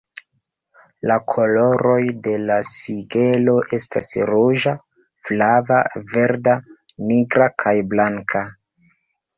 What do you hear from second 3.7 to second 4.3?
estas